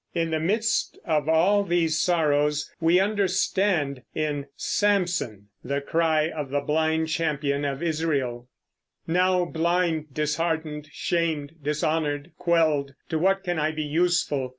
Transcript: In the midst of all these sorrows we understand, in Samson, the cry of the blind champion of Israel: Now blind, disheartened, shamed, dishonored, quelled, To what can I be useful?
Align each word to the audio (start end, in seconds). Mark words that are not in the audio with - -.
In 0.15 0.31
the 0.31 0.39
midst 0.39 0.97
of 1.05 1.29
all 1.29 1.63
these 1.63 1.99
sorrows 1.99 2.71
we 2.79 2.99
understand, 2.99 4.01
in 4.15 4.47
Samson, 4.55 5.49
the 5.63 5.79
cry 5.79 6.27
of 6.31 6.49
the 6.49 6.59
blind 6.61 7.07
champion 7.09 7.65
of 7.65 7.83
Israel: 7.83 8.49
Now 9.05 9.45
blind, 9.45 10.11
disheartened, 10.11 10.89
shamed, 10.91 11.53
dishonored, 11.61 12.31
quelled, 12.39 12.95
To 13.09 13.19
what 13.19 13.43
can 13.43 13.59
I 13.59 13.69
be 13.69 13.83
useful? 13.83 14.49